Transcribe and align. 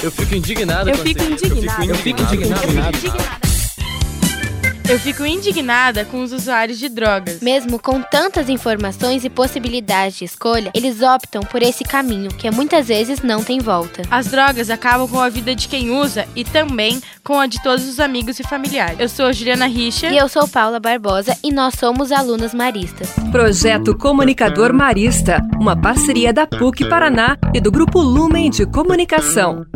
Eu 0.00 0.12
fico 0.12 0.34
indignado 0.34 0.90
Eu 0.90 0.96
fico 0.98 1.22
indignada. 1.24 1.84
Eu 1.86 1.94
fico 1.96 2.22
indignada. 2.22 3.38
Eu 4.88 4.98
fico 4.98 5.26
indignada 5.26 6.04
com 6.06 6.22
os 6.22 6.32
usuários 6.32 6.78
de 6.78 6.88
drogas. 6.88 7.40
Mesmo 7.42 7.78
com 7.78 8.00
tantas 8.00 8.48
informações 8.48 9.22
e 9.22 9.28
possibilidades 9.28 10.16
de 10.16 10.24
escolha, 10.24 10.70
eles 10.72 11.02
optam 11.02 11.42
por 11.42 11.62
esse 11.62 11.84
caminho 11.84 12.30
que 12.30 12.46
é 12.46 12.50
muitas 12.50 12.88
vezes 12.88 13.20
não 13.20 13.44
tem 13.44 13.58
volta. 13.58 14.00
As 14.10 14.28
drogas 14.28 14.70
acabam 14.70 15.06
com 15.06 15.20
a 15.20 15.28
vida 15.28 15.54
de 15.54 15.68
quem 15.68 15.90
usa 15.90 16.26
e 16.34 16.42
também 16.42 17.02
com 17.22 17.38
a 17.38 17.46
de 17.46 17.62
todos 17.62 17.86
os 17.86 18.00
amigos 18.00 18.40
e 18.40 18.44
familiares. 18.44 18.98
Eu 18.98 19.08
sou 19.10 19.30
Juliana 19.30 19.66
Richa. 19.66 20.08
E 20.08 20.16
eu 20.16 20.28
sou 20.28 20.48
Paula 20.48 20.80
Barbosa 20.80 21.36
e 21.44 21.52
nós 21.52 21.74
somos 21.74 22.10
alunas 22.10 22.54
maristas. 22.54 23.10
Projeto 23.30 23.94
Comunicador 23.94 24.72
Marista, 24.72 25.42
uma 25.60 25.78
parceria 25.78 26.32
da 26.32 26.46
PUC 26.46 26.88
Paraná 26.88 27.36
e 27.52 27.60
do 27.60 27.70
Grupo 27.70 28.00
Lumen 28.00 28.48
de 28.48 28.64
Comunicação. 28.64 29.66